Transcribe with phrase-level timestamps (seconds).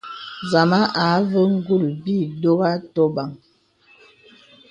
[0.43, 0.79] Nzàma
[1.09, 3.29] àvə ngūl bi dòg atòbəŋ.